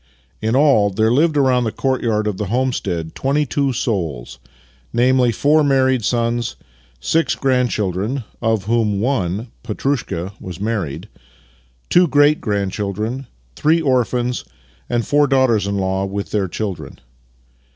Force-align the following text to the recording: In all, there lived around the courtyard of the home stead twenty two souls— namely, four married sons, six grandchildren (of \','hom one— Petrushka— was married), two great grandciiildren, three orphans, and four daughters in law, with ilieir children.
In 0.41 0.55
all, 0.55 0.89
there 0.89 1.11
lived 1.11 1.37
around 1.37 1.63
the 1.65 1.71
courtyard 1.71 2.25
of 2.25 2.37
the 2.37 2.47
home 2.47 2.73
stead 2.73 3.13
twenty 3.13 3.45
two 3.45 3.71
souls— 3.71 4.39
namely, 4.93 5.31
four 5.31 5.63
married 5.63 6.03
sons, 6.03 6.55
six 6.99 7.35
grandchildren 7.35 8.23
(of 8.41 8.63
\','hom 8.65 8.99
one— 8.99 9.49
Petrushka— 9.63 10.33
was 10.41 10.59
married), 10.59 11.07
two 11.91 12.07
great 12.07 12.41
grandciiildren, 12.41 13.27
three 13.55 13.79
orphans, 13.79 14.43
and 14.89 15.05
four 15.05 15.27
daughters 15.27 15.67
in 15.67 15.77
law, 15.77 16.03
with 16.05 16.31
ilieir 16.31 16.51
children. 16.51 16.97